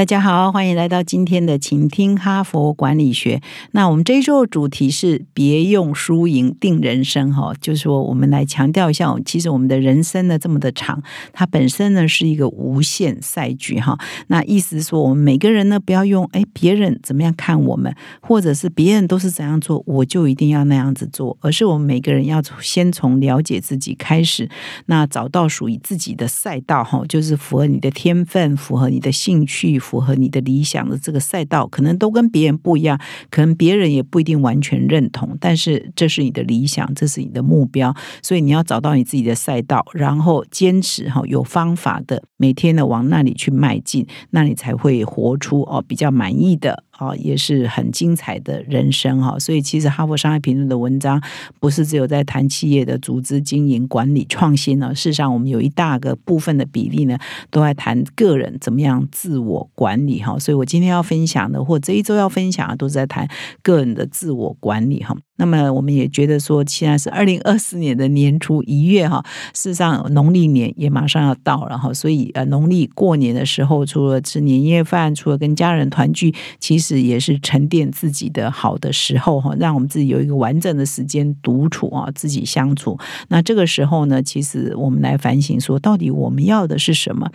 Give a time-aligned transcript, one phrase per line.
[0.00, 3.42] 大家好，欢迎来到今天的请听哈佛管理学。
[3.72, 11.02] 那我们这一周的主题是别用输赢定人生哈，就是说我们来强调一下，其实我们的人生呢这么的长，
[11.34, 13.98] 它本身呢是一个无限赛局哈。
[14.28, 24.48] 那意思是说，我们每个人呢不要用哎别人怎么样看我们，或者是别人都是怎样做，我就一定要那样子做，而是我们每个人要先从了解自己开始，
[24.86, 29.78] 那找到属于自己的赛道哈，就是符合你的天分，符合你的兴趣。
[29.90, 32.96] 符合你的理想的这个赛道，可能都跟别人不一样，
[33.28, 46.84] 可能别人也不一定完全认同，但是这是你的理想，这是你的目标，所以你要找到你自己的赛道，然后坚持哈，有方法的每天呢往那里去迈进，那你才会活出哦比较满意的。
[47.00, 51.18] 啊，也是很精彩的人生哈，所以其实哈佛商业评论的文章
[51.58, 57.16] 不是只有在谈企业的组织经营管理创新呢，事实上我们有一大个部分的比例呢，
[57.50, 63.26] 都在谈个人怎么样自我管理哈，所以我今天要分享的或这一周要分享的都是在谈
[63.62, 65.16] 个人的自我管理哈。
[65.40, 69.24] 那么我们也觉得说，现在是二零二四年的年初一月哈，
[69.54, 82.98] 事实上农历年也马上要到了哈，所以呃农历过年的时候，除了吃年夜饭，除了跟家人团聚，其实也是沉淀自己的好的时候哈，让我们自己有一个完整的时间独处啊，自己相处。
[83.28, 87.30] 那这个时候呢，其实我们来反省说，到底我们要的是什么？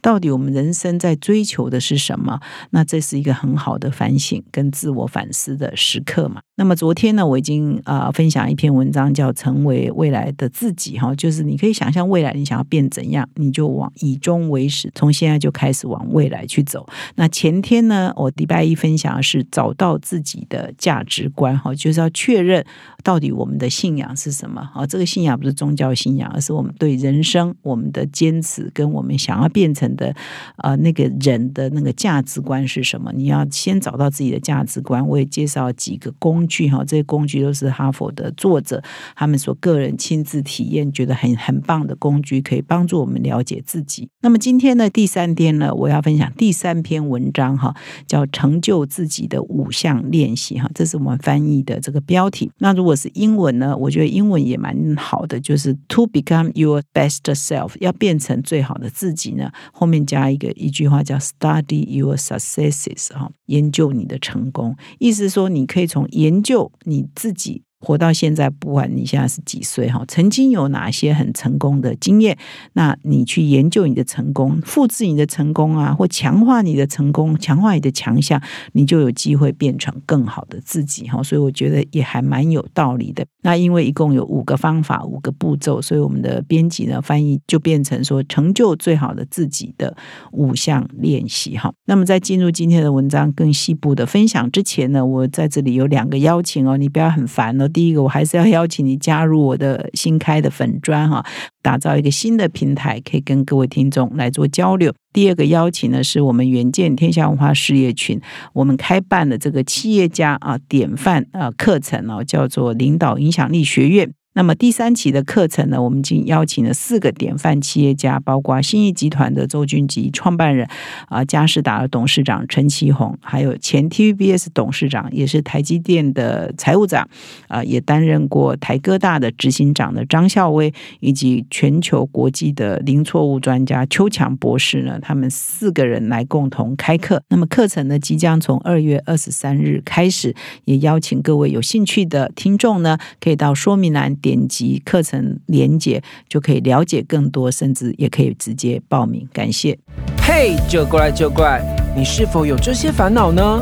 [0.00, 2.38] 到底我们人生在追求的是什么？
[2.70, 6.40] 那这是一个很好的反省跟自我反思的时刻嘛。
[6.56, 16.86] 那么昨天呢，我已经啊分享一篇文章，叫《成为未来的自己》哈，就是你可以想象未来你想要变怎样，你就往以终为始，从现在就开始往未来去走。
[17.14, 22.62] 那前天呢，我礼拜一分享的是找到自己的价值观哈，就是要确认
[23.02, 24.86] 到底我们的信仰是什么啊？
[24.86, 30.14] 这个信仰不是宗教信仰，而是我们对人生我们的坚持跟我们想要变成的
[30.58, 33.10] 呃那个人的那个价值观是什么？
[33.14, 34.98] 你要先找到自己的价值观。
[35.08, 36.68] 我也介绍几个工具。
[36.68, 38.82] 哈，这些工具都是哈佛的作者
[39.14, 44.08] 他们所个人亲自体验觉得很很棒的工具，可以帮助我们了解自己。
[44.22, 52.50] 那么今天呢，第三天呢，我要分享第三篇文章哈，叫“成就自己的五项练习”哈，这是我们翻译的这个标题。
[52.58, 67.67] 那如果是英文呢，我觉得英文也蛮好的，就是 “to become your best self”，要变成最好的自己呢，后面加一个一句话叫 “study your successes” 哈，研究你的成功，意思说你可以从研究你自己。
[67.80, 72.36] 活到现在，不管你现在是几岁哈，曾经有哪些很成功的经验，
[72.72, 81.22] 那你去研究你的成功，复制你的成功啊，或强化你的成功，强化你的强项，你就有机会变成更好的自己哈。
[81.22, 83.24] 所以我觉得也还蛮有道理的。
[83.42, 89.96] 那因为一共有五个方法，五个步骤，所以我们的编辑呢翻译就变成说成就最好的自己的
[90.32, 91.72] 五项练习哈。
[91.84, 97.67] 那么在进入今天的文章更细部的分享之前呢，我在这里有两个邀请哦，你不要很烦哦。
[97.68, 101.24] 第一个，我还是要邀请你加入我的新开的粉砖哈，
[101.62, 104.92] 打造一个新的平台，可以跟各位听众来做交流。
[105.12, 108.20] 第二个邀请呢，是我们援建天下文化事业群，
[108.52, 114.12] 我们开办的这个企业家啊典范啊课程哦，叫做领导影响力学院。
[114.38, 120.64] 那么第三期的课程呢，我们已经邀请了四个典范企业家，包括新义集团的周俊吉创办人
[121.08, 127.08] 啊，嘉士达的董事长陈其宏，还有前 TVBS 董事长，也是台积电的财务长
[127.48, 137.20] 啊，也担任过台哥大的执行长的张孝威，以及全球国际的零错误专家邱强博士呢，他们四个人来共同开课。
[137.30, 140.32] 那么课程呢，即将从二月二十三日开始，
[140.64, 144.14] 也邀请各位有兴趣的听众呢，可以到说明栏。
[144.27, 149.26] 点点击课程连接就可以了解更多，甚至也可以直接报名。
[149.32, 149.78] 感谢。
[150.20, 151.62] 嘿，就过来就过来，
[151.96, 153.58] 你是否有这些烦恼呢？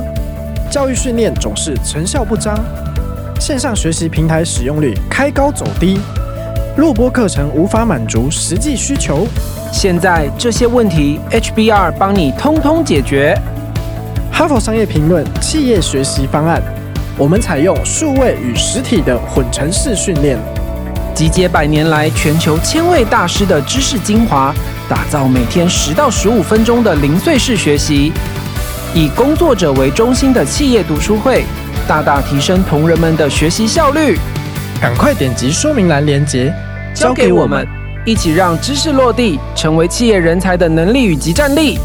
[0.68, 2.58] 教育训练总是成效不彰，
[3.38, 6.00] 线上学习平台使用率开高走低，
[6.78, 9.24] 录播课程无法满足实际需求。
[9.72, 13.40] 现在这些问题，HBR 帮你通通解决。
[14.32, 16.60] 哈佛商业评论企业学习方案。
[17.18, 20.38] 我们采用数位与实体的混成式训练，
[21.14, 24.54] 集结百年来全球千位大师的知识精华，
[24.86, 28.12] 打造每天十到十五分钟的零碎式学习，
[28.94, 31.42] 以工作者为中心的企业读书会，
[31.88, 34.18] 大大提升同仁们的学习效率。
[34.78, 36.52] 赶快点击说明栏链接，
[36.92, 37.66] 交给我们。
[38.04, 41.78] 一起让知识落地，成为企业人才的能力与及战力。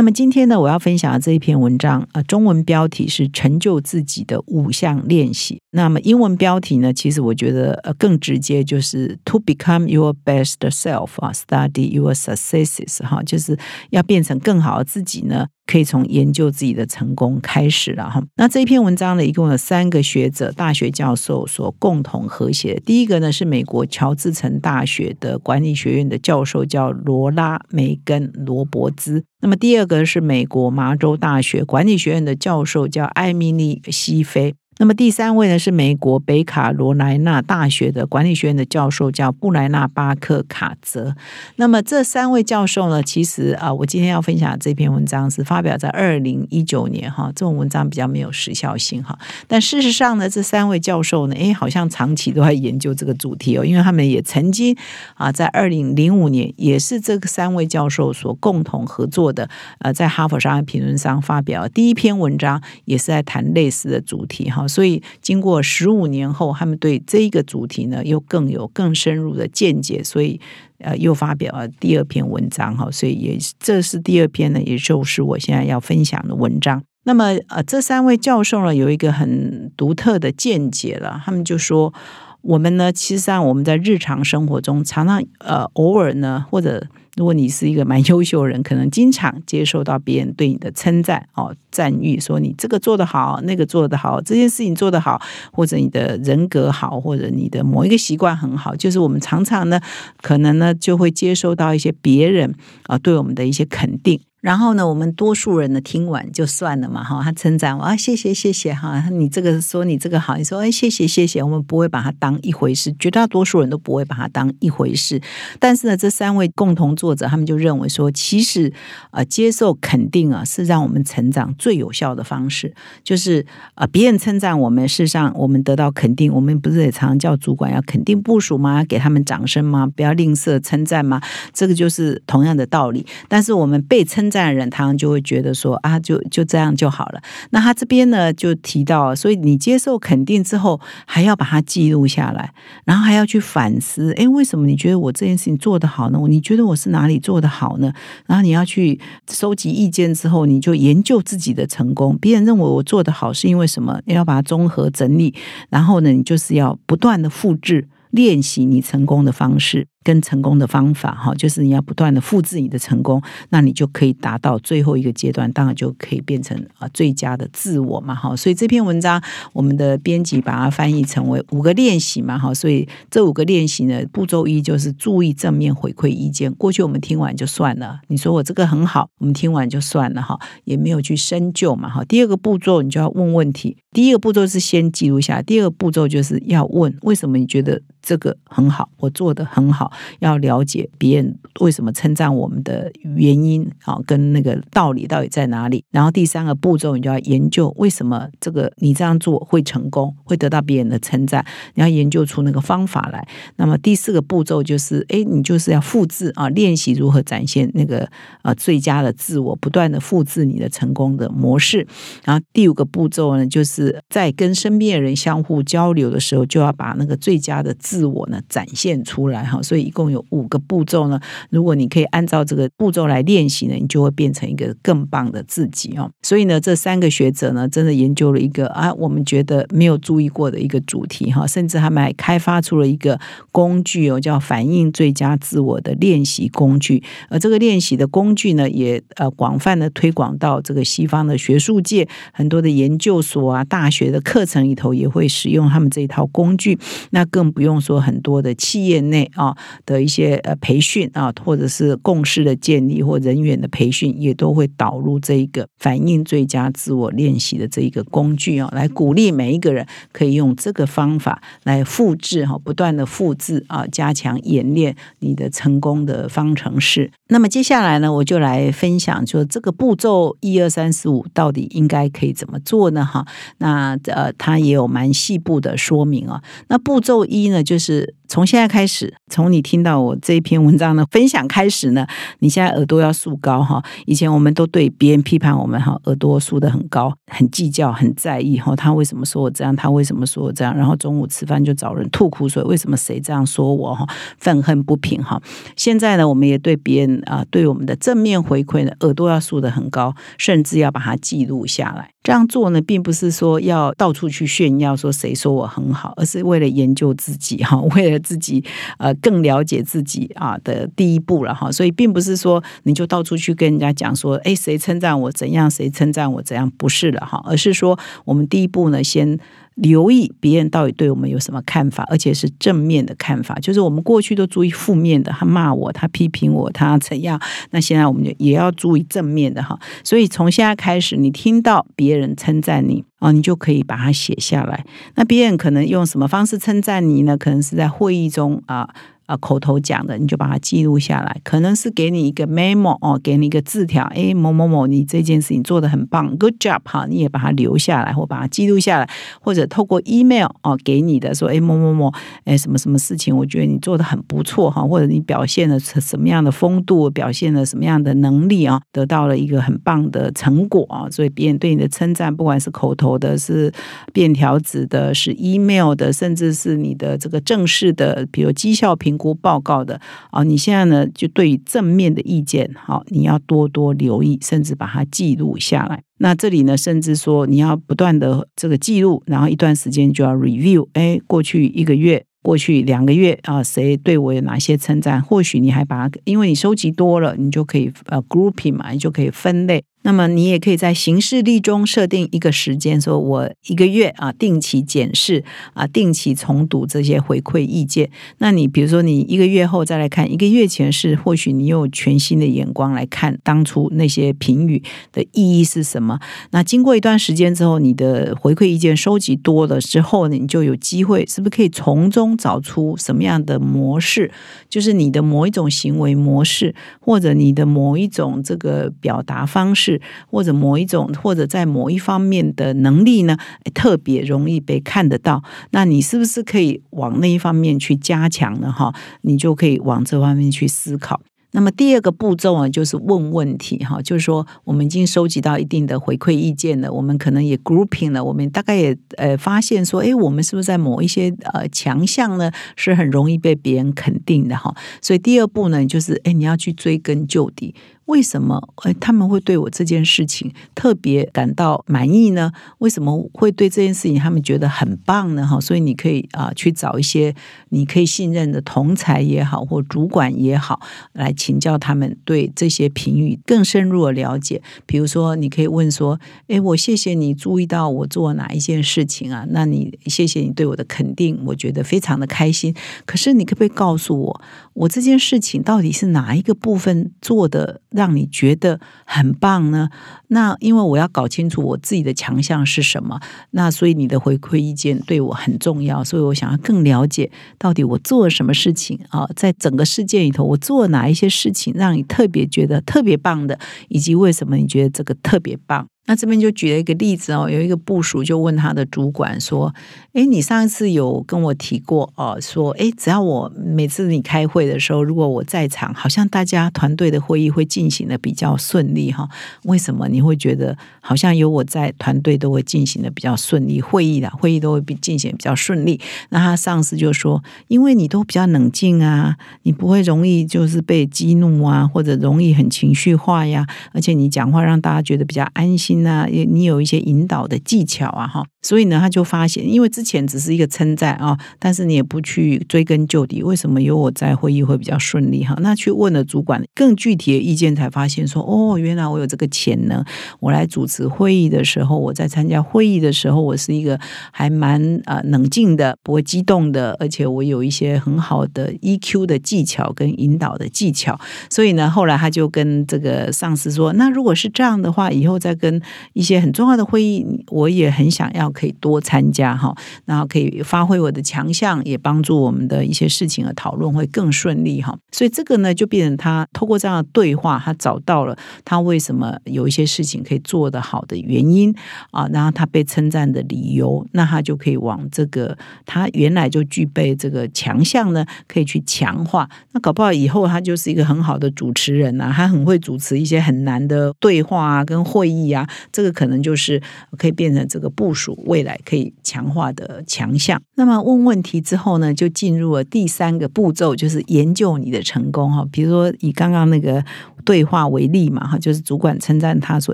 [0.00, 5.60] 那么今天呢，我要分享的这一篇文章，呃，中文标题是“成就自己的五项练习”。
[5.72, 13.58] 那么英文标题呢，其实我觉得呃更直接，就是 “To become your best self” 啊，“Study your successes” 哈，就是
[13.90, 15.48] 要变成更好的自己呢。
[15.70, 18.20] 可以从研究自己的成功开始了哈。
[18.36, 22.82] 那这一篇文章呢，一共有三个学者、大学教授所共同合写。
[22.84, 29.24] 第一个呢是美国乔治城大学的管理学院的教授，叫罗拉梅根罗伯兹。
[29.42, 34.54] 那么第二个是美国麻州大学管理学院的教授，叫艾米丽西菲。
[34.80, 41.14] 那么第三位呢是美国北卡罗来纳大学的管理学院的教授，叫布莱纳巴克卡泽。
[41.56, 49.18] 那么这三位教授呢，其实啊，我今天要分享这篇文章是发表在二零一九年哈，这种文章比较没有时效性哈。
[49.46, 54.74] 但事实上呢，这三位教授呢，诶，好像长期都在研究这个主题哦，因为他们也曾经
[55.12, 59.46] 啊，在二零零五年也是这个三位教授所共同合作的，
[59.80, 64.66] 呃，在哈佛商业评论上发表第一篇文章，也是在谈类似的主题哈。
[64.70, 70.40] 所以，经过十五年后，他们对这一个主题呢，又更有更深入的见解，所以
[70.78, 72.88] 呃，又发表了第二篇文章哈。
[72.90, 76.82] 所以也这是第二篇呢，也就是我现在要分享的文章。
[77.04, 81.92] 那么呃，这三位教授呢，有一个很独特的见解了，他们就说，
[82.42, 86.86] 我们呢，其实上我们在日常生活中，常常呃，偶尔呢，或者。
[87.16, 95.20] 如果你是一个蛮优秀的人，可能经常接受到别人对你的称赞哦，赞誉，说你这个做得好，那个做得好，这件事情做得好，
[95.52, 99.80] 或者你的人格好，或者你的某一个习惯很好，就是我们常常呢，
[100.22, 102.54] 可能呢就会接收到一些别人
[102.84, 104.20] 啊对我们的一些肯定。
[104.40, 115.20] 然后呢，我们多数人呢听完就算了嘛，哈，他称赞我啊，谢谢谢谢哈，你这个说你这个好，你说哎谢谢谢谢，我们不会把它当一回事，绝大多数人都不会把它当一回事。
[115.58, 118.72] 但是呢，这三位共同作者他们就认为说，其实
[119.10, 123.44] 呃接受肯定啊是让我们成长最有效的方式，就是
[123.74, 128.82] 呃别人称赞我们，事实上我们得到肯定，我们不是也常常叫主管要肯定部署吗？
[128.84, 129.86] 给他们掌声吗？
[129.86, 131.20] 不要吝啬称赞吗？
[131.52, 133.04] 这个就是同样的道理。
[133.28, 137.20] 但是我们被称赞的人，他就会觉得说啊，就就这样就好了。
[137.50, 142.52] 那他这边呢，就提到，所以你接受肯定之后，还要把它记录下来，
[142.84, 144.12] 然后还要去反思。
[144.12, 146.18] 哎，为什么你觉得我这件事情做得好呢？
[146.28, 147.92] 你觉得我是哪里做得好呢？
[148.26, 149.00] 然后你要去
[149.30, 152.16] 收集意见之后，你就研究自己的成功。
[152.18, 154.00] 别人认为我做得好是因为什么？
[154.06, 155.34] 要把它综合整理，
[155.68, 159.86] 然后呢，你就是要不断的复制练习你成功的方式。
[160.02, 163.20] 跟成功的方法哈，就是你要不断的复制你的成功，
[163.50, 168.34] 那你就可以达到最后一个阶段，当然就可以变成啊最佳的自我嘛哈。
[168.34, 172.54] 所以这篇文章我们的编辑把它翻译成为五个练习嘛哈。
[172.54, 176.50] 所以这五个练习呢，步骤一就是注意正面回馈意见。
[176.54, 182.02] 过去我们听完就算了，你说我这个很好，我们听完就算了哈，也没有去深究嘛哈。
[182.04, 189.89] 第二个步骤你就要问问题，第一个步骤是先记录下来，第二个步骤就是要问为什么你觉得这个很好，我做的很好。
[190.20, 195.84] 要了解别人为什么称赞我们的原因啊，跟那个道理到底在哪里？
[195.90, 201.44] 然后第三个步骤，你就要研究为什么这个你这样做会成功，会得到别人的称赞。
[201.74, 203.26] 你要研究出那个方法来。
[203.56, 208.08] 那么第四个步骤就是，哎，你就是要复制啊，练习如何展现那个
[208.42, 211.86] 呃最佳的自我，不断的复制你的成功的模式。
[212.24, 219.60] 然后第五个步骤呢，就是在跟身边的人相互交流的时候，就要把那个最佳的自我呢展现出来哈。
[219.60, 219.79] 所以。
[219.80, 221.20] 一共有五个步骤呢，
[221.50, 226.10] 如果你可以按照这个步骤来练习呢，你就会变成一个更棒的自己哦。
[226.22, 233.18] 所以呢，这三个学者呢，真的研究了一个啊，我们觉得没有注意过的一个主题哈，甚至他们还开发出了一个
[233.52, 237.02] 工具哦，叫反映最佳自我的练习工具。
[237.28, 246.78] 而这个练习的工具呢，也呃广泛的推广到这个西方的学术界，很多的研究所啊、大学的课程里头也会使用他们这一套工具。
[247.10, 249.56] 那更不用说很多的企业内啊。
[249.86, 267.12] 的一些呃培训啊，或者是共识的建立或人员的培训，也都会导入这一个反映最佳自我练习的这一个工具啊，来鼓励每一个人可以用这个方法来复制哈，不断的复制啊，加强演练你的成功的方程式。
[267.28, 273.04] 那么接下来呢，我就来分享，就这个步骤一二三四五到底应该可以怎么做呢？
[273.04, 273.24] 哈，
[273.58, 276.42] 那呃，它也有蛮细部的说明啊。
[276.66, 279.59] 那步骤一呢，就是从现在开始，从你。
[279.60, 282.06] 听到我这一篇文章的分享开始呢，
[282.40, 283.82] 你现在耳朵要竖高哈。
[284.06, 288.74] 以前我们都对别人批判我们哈，耳朵竖得很高，很计较，很在意哈。
[288.76, 289.74] 他为什么说我这样？
[289.74, 290.76] 他为什么说我这样？
[290.76, 294.06] 然后中午吃饭就找人吐苦水，为什么谁这样说我哈？
[294.38, 295.40] 愤恨不平哈。
[295.76, 302.10] 现在呢，我们也对别人啊，对我们的正面回馈呢，耳朵要竖得很高，甚至要把它记录下来。
[302.22, 308.62] 这样做呢，并不是说要到处去炫耀，说谁说我很好，而是为了研究自己哈， 为了自己
[308.98, 311.72] 呃更了解自己啊的第一步了哈。
[311.72, 319.38] 所以并不是说你就到处去跟人家讲说，哎，谁称赞我怎样，谁称赞我怎样，不是了哈，而是说我们第一步呢，先。
[319.82, 323.54] 留意别人到底对我们有什么看法，而且是正面的看法。
[323.56, 327.40] 就是我们过去都注意负面的，他骂我，他批评我，他怎样？
[327.70, 329.78] 那现在我们就也要注意正面的哈。
[330.04, 334.84] 所以从现在开始，你听到别人称赞你啊，你就可以把它写下来。
[335.14, 337.36] 那别人可能用什么方式称赞你呢？
[337.36, 338.88] 可能是在会议中啊。
[339.30, 349.08] 啊，口头讲的你就把它记录下来，可能是给你一个 memo 哦，给你一个字条，哎，某某某，你这件事情做的很棒，good job 哈，你也把它留下来或把它记录下来，
[349.40, 352.12] 或者透过 email 哦给你的说，哎，某某某，
[352.44, 363.72] 哎，什么什么事情，我觉得你做的很不错哈，或者你表现了什么样的风度，表现了什么样的能力啊，得到了一个很棒的成果啊，所以别人对你的称赞，不管是口头的，是
[364.12, 369.19] 便条纸的，是 email 的，甚至是你的这个正式的，比如绩效评。
[369.20, 370.00] 估报告的
[370.30, 376.02] 啊，你现在呢就对于正面的意见，好，你要多多留意，甚至把它记录下来。
[376.20, 380.88] 那这里呢，甚至说你要不断的这个记录，然后一段时间就要 review。
[380.94, 385.22] 哎，过去一个月，过去两个月啊，谁对我有哪些称赞？
[385.22, 389.84] 或许你还把它，因为你收集多了，你就可以呃 grouping 嘛，你就可以分类。
[390.02, 398.10] 那么你也可以在行事历中设定一个时间，说我一个月啊定期检视啊定期重读这些回馈意见。
[398.38, 406.18] 那你比如说你一个月后再来看，一个月前是或许你有全新的眼光来看当初那些评语的意义是什么。
[406.52, 414.32] 那经过一段时间之后，你的回馈意见收集多了之后，你就有机会是不是可以从中找出什么样的模式，
[414.68, 419.89] 就是你的某一种行为模式，或者你的某一种这个表达方式。
[420.26, 423.36] 或者某一种，或者在某一方面的能力呢，
[423.72, 425.42] 特别容易被看得到。
[425.70, 428.70] 那你是不是可以往那一方面去加强呢？
[428.70, 431.20] 哈，你就可以往这方面去思考。
[431.52, 444.72] 那么第二个步骤啊，就是问问题哈，就是说我们已经收集到一定的回馈意见了，我们可能也 grouping 了，我们大概也呃发现说，哎，我们是不是在某一些呃强项呢，是很容易被别人肯定的哈？
[445.02, 447.74] 所以第二步呢，就是哎，你要去追根究底。
[448.10, 452.50] 为什么哎他们会对我这件事情特别感到满意呢？
[452.78, 455.46] 为什么会对这件事情他们觉得很棒呢？
[455.46, 457.32] 哈，所以你可以啊去找一些
[457.68, 460.80] 你可以信任的同才也好，或主管也好，
[461.12, 464.60] 来请教他们对这些评语更深入的了解。
[464.86, 469.46] 比如说，你可以问说：“哎，我谢谢你注意到我做哪一件事情啊？
[469.50, 472.74] 那你谢谢你对我的肯定，我觉得非常的开心。
[473.06, 474.40] 可是你可不可以告诉我，
[474.74, 479.90] 我这件事情到底是哪一个部分做的？”让你觉得很棒呢？
[480.28, 495.86] 那因为我要搞清楚我自己的强项是什么，那所以你的回馈意见对我很重要，所以我想要更了解到底我做了什么事情啊，在整个事件里头，我做了哪一些事情让你特别觉得特别棒的，以及为什么你觉得这个特别棒。
[496.10, 499.72] 那这边就举了一个例子哦，有一个部署就问他的主管说
[500.12, 509.28] ：“哎，你上一次有跟我提过哦，说哎，只要我每次你开会的时候，如果我在场，好像大家团队的会议会进行的比较顺利哈？
[509.66, 513.80] 为什么你会觉得好像有我在，团队都会进行的比较顺利？
[513.80, 516.00] 会议的会议都会比进行比较顺利？
[516.30, 535.54] 那他上司就说：因为你都比较冷静啊，你不会容易就是被激怒啊，或者容易很情绪化呀，而且你讲话让大家觉得比较安心。”那你有一些引导的技巧啊，哈，所以呢，他就发现，因为之前只是一个称赞啊，但是你也不去追根究底，为什么有我在会议会比较顺利哈？
[535.60, 540.04] 那去问了主管更具体的意见，才发现说，哦，原来我有这个潜能。
[540.40, 543.98] 我来主持会议的时候，我在参加会议的时候，我是一个
[544.30, 551.18] 还蛮啊冷静的，不会激动的，而且我有一些很好的 EQ 的技巧跟引导的技巧。
[551.48, 555.79] 所以呢，后来他就跟这个上司说，那如果是这样的话，以后再跟
[556.12, 564.96] 一些很重要的会议，我也很想要可以多参加哈，然后可以发挥我的强项，也帮助我们的一些事情的讨论会更顺利哈。
[565.12, 571.74] 所以这个呢，就变成他透过这样的对话，他找到了他为什么有一些事情可以做得好的原因
[572.10, 575.56] 啊，然后他被称赞的理由，那他就可以往这个
[575.86, 579.48] 他原来就具备这个强项呢，可以去强化。
[579.72, 586.80] 那搞不好以后他就是一个很好的主持人啊，他很会主持一些很难的对话啊，跟会议啊，这个可能就是
[587.16, 590.60] 可以变成这个部署未来可以强化的强项。
[590.76, 595.66] 那么问问题之后呢，就进入了第三个步骤，就是研究你的成功哈。
[595.70, 597.04] 比如说以刚刚那个
[597.44, 599.92] 对话为例嘛哈，就是主管称赞他说：“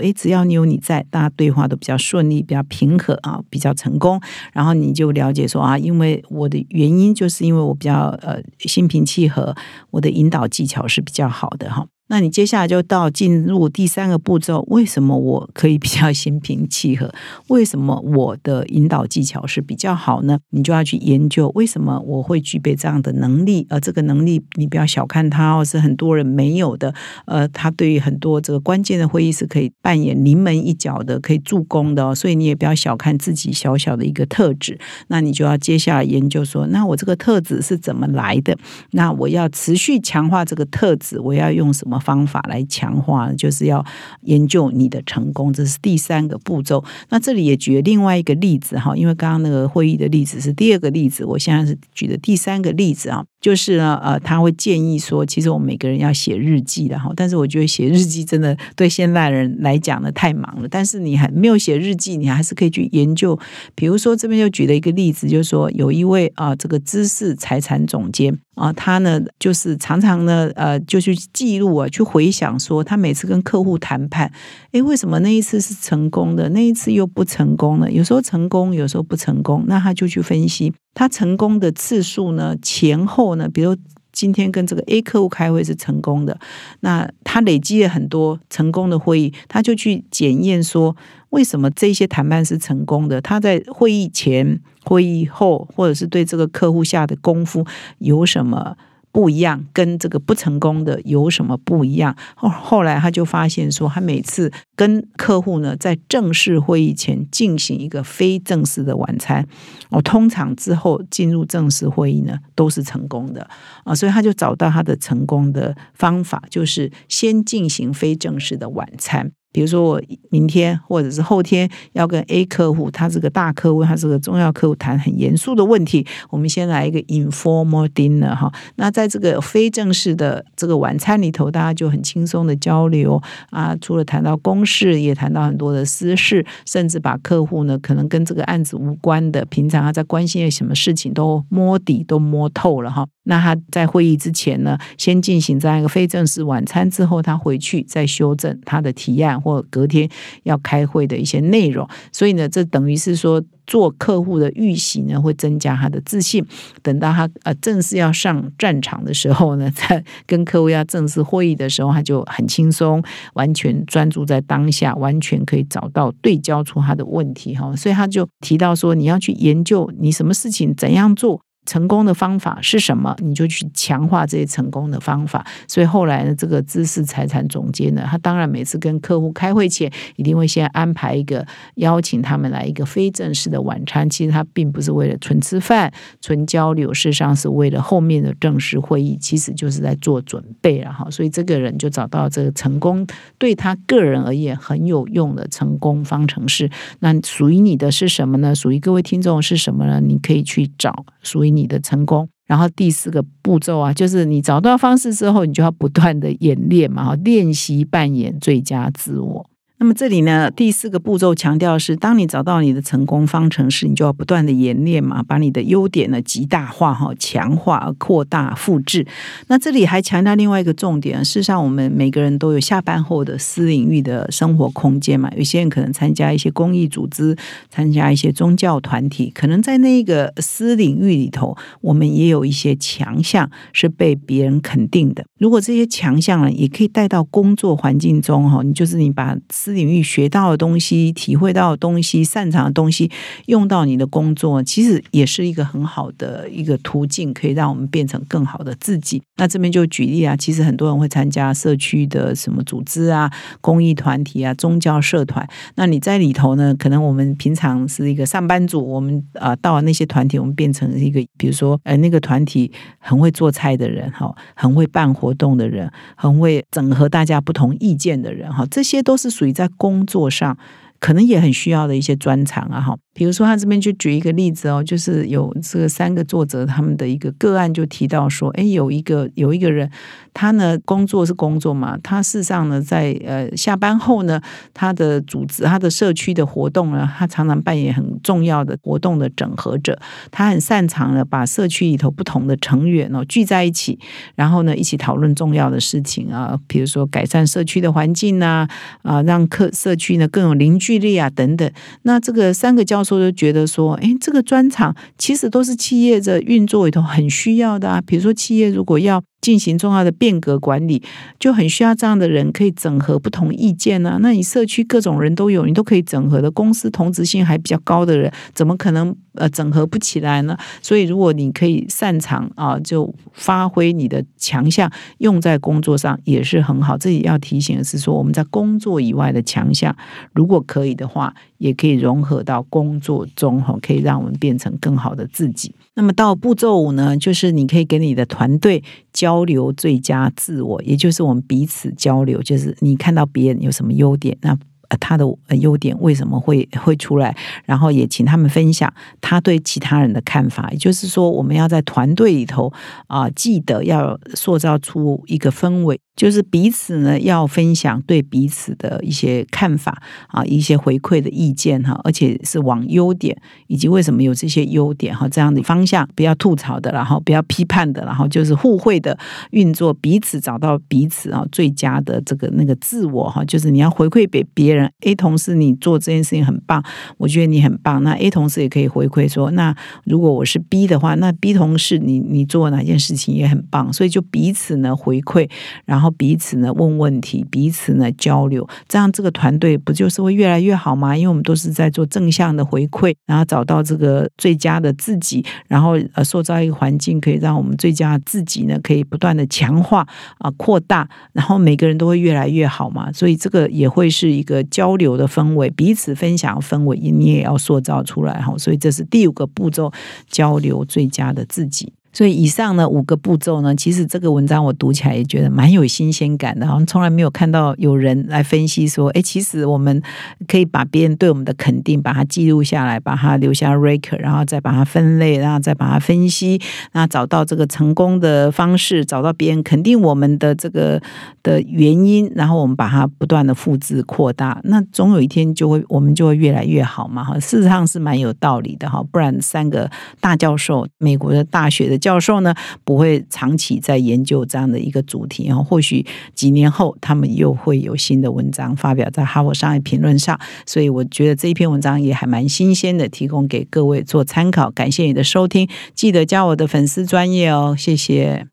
[0.02, 4.20] 诶，只要你有你在，大家对话都比较顺利，比较平和啊，比较成功。”
[4.52, 9.54] 然后你就了解说啊，因为我的原因就是因为我比较呃心平气和，
[9.90, 11.86] 我的引导技巧是比较好的哈。
[12.08, 17.12] 那你接下来就到进入第三个步骤，为什么我可以比较 心平气和？
[17.48, 20.38] 为什么我的引导技巧是比较好呢？
[20.50, 26.94] 你就要去研究为什么我会具备这样的能力，而这个能力你不要小看它哦，是很多人没有的。
[27.26, 32.14] 呃，他对于很多这个关键的会议是可以扮演临门一脚的，可以助攻的哦。
[32.14, 34.78] 所以你也不要小看自己小小的一个特质。
[35.08, 38.56] 那你就要接下来研究说，那我这个特质是怎么来的？
[38.92, 41.95] 那我要持续强化这个特质，我要用什么？
[41.98, 43.84] 方法来强化，就是要
[44.22, 46.84] 研究你的成功，这是第三个步骤。
[47.08, 63.38] 那这里也举另外一个例子哈，因为刚刚那个会议的例子是第二个例子，我现在是举的第三个例子啊，就是呢，呃，他会建议说，其实我们每个人要写日记的哈，但是我觉得写日记真的对现代人来讲呢太忙了，但是你还没有写日记，你还是可以去研究。
[63.74, 68.38] 比如说这边就举了一个例子，就是说有一位啊，这个知识财产总监。
[68.56, 74.30] 啊，他呢，就是常常呢，呃，就去记录啊，去回想说，他每次跟客户谈判，
[74.72, 77.90] 诶，为什么那一次是成功的，那一次又不成功呢？
[77.90, 83.76] 有时候成功，有时候不成功，那他就去分析他成功的次数呢，前后呢，比如
[84.12, 86.38] 今天跟这个 A 客户开会是成功的，
[86.80, 90.96] 那他累积了很多成功的会议，他就去检验说。
[91.30, 93.20] 为什么这些谈判是成功的？
[93.20, 97.66] 他在会议前、会议后，或者是对这个客户下的功夫
[97.98, 98.74] 有什么
[99.16, 99.64] 不一样？
[99.72, 102.14] 跟这个不成功的有什么不一样？
[102.34, 109.48] 后后来他就发现说，他每次跟客户呢在正式会议前进行一个非正式的晚餐，
[109.88, 113.48] 哦，通常之后进入正式会议呢都是成功的
[113.84, 119.32] 啊，所以他就找到他的成功的方法，就是先进行非正式的晚餐。
[119.52, 126.06] 比如说我明天或者是后天要跟 A 客户，他是个大客户，他是个重要客户，谈很严肃的问题。
[126.28, 128.52] 我们先来一个 informal dinner 哈。
[128.74, 133.74] 那在这个非正式的这个晚餐里头，大家就很轻松的交流啊。
[133.80, 143.06] 除了谈到公事，也谈到很多的私事，甚至把客户呢可能跟这个案子无关的，平常他在关心的什么事情都摸底都摸透了哈。
[143.28, 150.08] 那他在会议之前呢，先进行这样一个非正式晚餐之后，他回去再修正他的提案或隔天
[150.44, 151.86] 要开会的一些内容。
[152.12, 156.44] 所以呢，这等于是说做客户的预习呢，会增加他的自信。
[156.82, 163.02] 等到他呃正式要上战场的时候呢， 在跟客户要正式会议的时候，他就很轻松，
[163.34, 167.74] 完全专注在当下，完全可以找到对焦出他的问题哈。
[167.74, 171.40] 所以他就提到说，你要去研究你什么事情怎样做。
[171.66, 173.14] 成功的方法是什么？
[173.18, 175.44] 你就去强化这些成功的方法。
[175.66, 184.08] 所以后来呢，这个知识财产总监呢，他当然每次跟客户开会前，一定会先安排一个邀请他们来一个非正式的晚餐。
[184.08, 191.10] 其实他并不是为了纯吃饭、纯交流，事实上是为了后面的正式会议，其实就是在做准备了哈。
[191.10, 193.04] 所以这个人就找到这个成功
[193.38, 196.70] 对他个人而言很有用的成功方程式。
[197.00, 198.54] 那属于你的是什么呢？
[198.54, 200.00] 属于各位听众是什么呢？
[200.00, 201.55] 你可以去找属于。
[201.56, 209.50] 你的成功，然后第四个步骤啊，就是你找到方式之后，你就要不断的演练嘛，练习扮演最佳自我。
[209.78, 219.06] 那么这里呢，第四个步骤强调是，当你找到你的成功方程式，你就要不断的演练嘛，把你的优点呢极大化、哈强化、扩大、复制。
[219.48, 225.30] 那这里还强调另外一个重点，事实上我们每个人都有下班后的私领域的生活空间嘛。
[225.36, 227.36] 有些人可能参加一些公益组织，
[227.68, 235.22] 参加一些宗教团体，可能在那个私领域里头，我们也有一些强项是被别人肯定的。
[235.38, 239.36] 如果这些强项呢，也可以带到工作环境中哈，你就是你把。
[239.66, 243.08] 私领域学到的东西、体会到的东西、擅长的东西
[243.46, 249.22] 用到你的工作，其实也是一个很好的一个途径，可以让我们变成更好的自己。
[249.36, 255.46] 那这边就举例啊，其实很多人会参加社区的什么组织啊、公益团体啊、宗教社团。
[255.74, 270.58] 那你在里头呢，可能我们平常是一个上班族，我们啊到了那些团体，我们变成一个，比如说呃那个团体很会做菜的人哈，很会办活动的人，很会整合大家不同意见的人哈，这些都是属于在工作上
[271.00, 272.96] 可能也很需要的一些专长啊哈。
[273.12, 279.90] 比如说，他这边就举一个例子哦，就是有这个三个作者他们的一个个案，就提到说，哎，有一个有一个人，
[280.34, 284.38] 他呢工作是工作嘛，他事实上呢在呃下班后呢，
[284.74, 289.98] 他的组织、他的社区的活动呢，他常常扮演很重要的活动的整合者，
[290.30, 293.98] 他很擅长的把社区里头不同的成员哦聚在一起，
[294.34, 298.68] 然后呢一起讨论重要的事情啊，比如说改善社区的环境啊，
[299.00, 301.68] 啊让客社区呢更有邻居聚力啊等等。
[302.02, 308.00] 那这个三个教授就觉得说，哎，这个专场其实都是企业的运作里头很需要的啊。
[308.06, 311.02] 比如说，企业如果要进行重要的变革管理，
[311.38, 314.18] 就很需要这样的人可以整合不同意见呢。
[314.20, 316.50] 那你社区各种人都有，你都可以整合的。
[316.50, 320.56] 公司同质性还比较高的人，怎么可能呃整合不起来呢？
[320.80, 326.96] 所以，如果你可以擅长啊，就发挥你的强项，用在工作上也是很好。
[326.96, 329.94] 这里要提醒的是说，我们在工作以外的强项，
[330.32, 335.74] 如果可以的话，也可以融合到工作中哈，可以让我们变成更好的自己。
[335.94, 344.56] 那么到步骤五呢，就是你可以跟你的团队交流最佳自我，也就是我们彼此交流，就是你看到别人有什么优点，那
[345.00, 345.24] 他的
[345.58, 350.68] 优点为什么会会出来，然后也请他们分享他对其他人的看法。
[350.70, 352.72] 也就是说，我们要在团队里头
[353.06, 355.98] 啊，记得要塑造出一个氛围。
[356.16, 369.16] 就是彼此呢要分享对彼此的一些看法啊，一些回馈的意见哈，而且是往优点以及为什么有这些优点哈这样的方向，不要吐槽的，然后不要批判的，然后就是互惠的
[369.50, 374.90] 运作，彼此找到彼此啊最佳的这个那个自我哈，就是你要回馈给别人。
[375.02, 376.82] A 同事你做这件事情很棒，
[377.18, 378.02] 我觉得你很棒。
[378.02, 385.50] 那 A 同事也可以回馈说，那如果我是 B 的话，那 B 同事你你做哪件事情也很棒，所以就彼此呢回馈，
[385.84, 386.05] 然后。
[386.10, 391.16] 彼此呢问问题，彼此呢交流，这样这个团队不就是会越来越好吗？
[391.16, 400.06] 因为我们都是在做正向的回馈，然后找到这个最佳的自己，然后呃塑造一个环境，可以让我们最佳的自己呢可以不断的强化
[400.38, 403.10] 啊扩大，然后每个人都会越来越好嘛。
[403.12, 408.56] 所以这个也会是一个交流的氛围，彼此分享氛围，你也要塑造出来哈。
[408.58, 409.92] 所以这是第五个步骤，
[410.28, 411.92] 交流最佳的自己。
[412.16, 420.02] 所以以上呢五个步骤呢，其实这个文章我读起来也觉得蛮有新鲜感的，好像从来没有看到有人来分析说，哎，其实我们
[420.48, 426.58] 可以把别人对我们的肯定，把它记录下来，把它留下 record，然后再把它分类，然后再把它分析，
[426.92, 430.98] 那找到这个成功的方式，找到别人肯定我们的这个
[431.42, 442.05] 的原因，然后我们把它不断的复制扩大，那总有一天就会我们就会越来越好嘛，哈，事实上是蛮有道理的哈，不然三个大教授，美国的大学的。
[442.06, 454.70] 教授呢不会长期在研究这样的一个主题，然后或许几年后他们又会有新的文章发表在《哈佛商业评论》上，所以我觉得这一篇文章也还蛮新鲜的，提供给各位做参考。
[454.70, 458.46] 感谢你的收听，记得加我的粉丝专业哦，谢谢。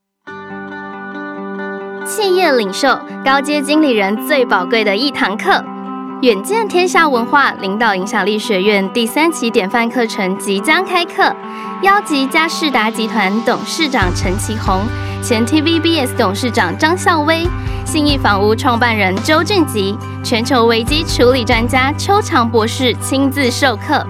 [2.08, 5.64] 企业领袖、高阶经理人最宝贵的一堂课。
[6.24, 11.36] 远见天下文化领导影响力学院第三期典范课程即将开课，
[11.82, 14.80] 邀集嘉士达集团董事长陈其宏、
[15.22, 17.46] 前 TVBS 董事长张孝威、
[17.86, 24.08] 信义房屋创办人周俊吉、全球危机处理专家邱强博士亲自授课，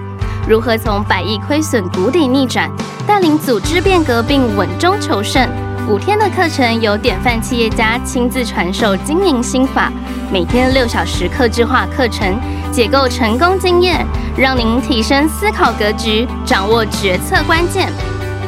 [0.48, 2.70] 如何从百亿亏损谷底逆转，
[3.08, 5.50] 带领组织变革并稳中求胜。
[5.86, 9.92] 五天的课程由典范企业家亲自传授经营心法，
[10.32, 12.40] 每天六小时客制化课程，
[12.72, 17.92] 解构成功经验，让您提升思考格局，掌握决策关键。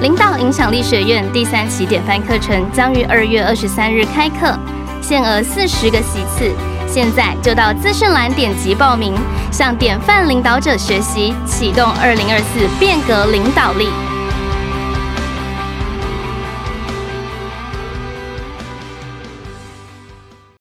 [0.00, 4.58] 领导影响力学院第三期典范课程将于二月二十三日开课，
[5.02, 6.50] 限额四十个席次，
[6.88, 9.14] 现在就到资讯栏点击报名，
[9.52, 13.90] 向典范领导者学习，启动二零二四变革领导力。